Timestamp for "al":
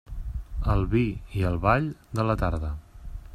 0.73-0.81, 1.51-1.59